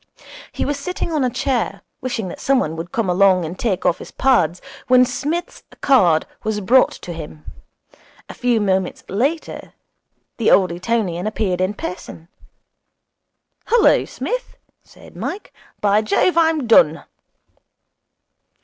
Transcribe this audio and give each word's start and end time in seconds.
He 0.51 0.65
was 0.65 0.79
sitting 0.79 1.11
on 1.11 1.23
a 1.23 1.29
chair, 1.29 1.81
wishing 2.01 2.27
that 2.29 2.39
somebody 2.39 2.73
would 2.73 2.91
come 2.91 3.07
along 3.07 3.45
and 3.45 3.59
take 3.59 3.85
off 3.85 3.99
his 3.99 4.09
pads, 4.09 4.59
when 4.87 5.05
Psmith's 5.05 5.61
card 5.81 6.25
was 6.43 6.59
brought 6.59 6.93
to 7.03 7.13
him. 7.13 7.45
A 8.27 8.33
few 8.33 8.59
moments 8.59 9.03
later 9.09 9.73
the 10.37 10.49
old 10.49 10.71
Etonian 10.71 11.27
appeared 11.27 11.61
in 11.61 11.75
person. 11.75 12.29
'Hullo, 13.67 14.05
Smith,' 14.05 14.57
said 14.83 15.15
Mike, 15.15 15.53
'By 15.81 16.01
Jove! 16.01 16.35
I'm 16.35 16.65
done.' 16.65 17.03